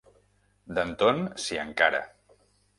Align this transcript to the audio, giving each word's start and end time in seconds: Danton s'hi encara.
Danton 0.77 1.23
s'hi 1.45 1.63
encara. 1.67 2.03